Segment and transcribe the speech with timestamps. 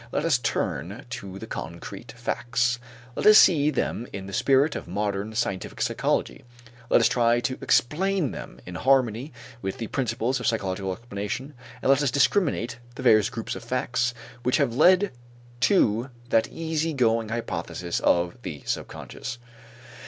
[0.11, 2.79] Let us turn to the concrete facts,
[3.15, 6.43] let us see them in the spirit of modern scientific psychology,
[6.89, 11.53] let us try to explain them in harmony with the principles of psychological explanation,
[11.83, 15.11] and let us discriminate the various groups of facts which have led
[15.59, 19.37] to that easy going hypothesis of the subconscious.